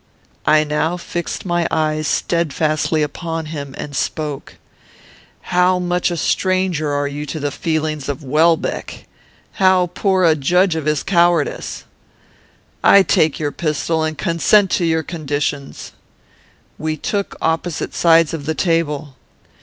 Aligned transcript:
"I 0.47 0.63
now 0.63 0.97
fixed 0.97 1.45
my 1.45 1.67
eyes 1.69 2.07
steadfastly 2.07 3.03
upon 3.03 3.45
him, 3.45 3.75
and 3.77 3.95
spoke: 3.95 4.55
'How 5.41 5.77
much 5.77 6.09
a 6.09 6.17
stranger 6.17 6.91
are 6.91 7.07
you 7.07 7.27
to 7.27 7.39
the 7.39 7.51
feelings 7.51 8.09
of 8.09 8.23
Welbeck! 8.23 9.05
How 9.61 9.91
poor 9.93 10.23
a 10.23 10.33
judge 10.33 10.75
of 10.75 10.87
his 10.87 11.03
cowardice! 11.03 11.83
I 12.83 13.03
take 13.03 13.37
your 13.37 13.51
pistol, 13.51 14.01
and 14.01 14.17
consent 14.17 14.71
to 14.71 14.85
your 14.85 15.03
conditions.' 15.03 15.91
"We 16.79 16.97
took 16.97 17.35
opposite 17.39 17.93
sides 17.93 18.33
of 18.33 18.47
the 18.47 18.55
table. 18.55 19.17